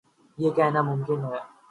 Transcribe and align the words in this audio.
یہ 0.37 0.49
کہنا 0.57 0.81
ممکن 0.89 1.19
ہے۔ 1.25 1.39